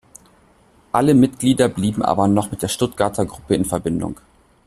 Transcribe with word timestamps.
Alle 0.93 1.13
Mitglieder 1.13 1.69
blieben 1.69 2.01
aber 2.01 2.27
noch 2.27 2.49
mit 2.49 2.63
der 2.63 2.69
Stuttgarter 2.69 3.23
Gruppe 3.27 3.53
in 3.53 3.65
Verbindung. 3.65 4.19